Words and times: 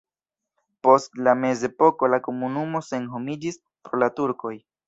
Post 0.87 1.19
la 1.27 1.35
mezepoko 1.43 2.11
la 2.13 2.21
komunumo 2.29 2.85
senhomiĝis 2.89 3.63
pro 3.89 4.05
la 4.07 4.13
turkoj. 4.19 4.57